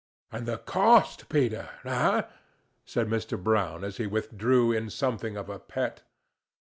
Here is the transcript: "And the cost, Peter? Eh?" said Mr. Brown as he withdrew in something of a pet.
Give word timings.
"And 0.31 0.47
the 0.47 0.57
cost, 0.57 1.29
Peter? 1.29 1.69
Eh?" 1.85 2.23
said 2.85 3.07
Mr. 3.07 3.37
Brown 3.39 3.83
as 3.83 3.97
he 3.97 4.07
withdrew 4.07 4.71
in 4.71 4.89
something 4.89 5.37
of 5.37 5.47
a 5.47 5.59
pet. 5.59 6.01